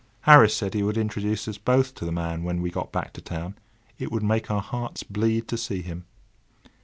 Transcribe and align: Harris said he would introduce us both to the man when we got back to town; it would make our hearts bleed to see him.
Harris 0.21 0.55
said 0.55 0.73
he 0.73 0.81
would 0.81 0.97
introduce 0.97 1.47
us 1.47 1.59
both 1.59 1.93
to 1.93 2.05
the 2.05 2.11
man 2.11 2.41
when 2.41 2.59
we 2.59 2.71
got 2.71 2.91
back 2.91 3.13
to 3.13 3.21
town; 3.21 3.53
it 3.99 4.11
would 4.11 4.23
make 4.23 4.49
our 4.49 4.59
hearts 4.59 5.03
bleed 5.03 5.47
to 5.49 5.57
see 5.59 5.83
him. 5.83 6.05